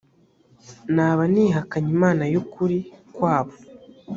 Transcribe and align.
naba 0.95 1.23
nihakanye 1.33 1.89
imana 1.97 2.23
y 2.33 2.35
ukuri 2.41 2.77
kwabo 3.15 3.53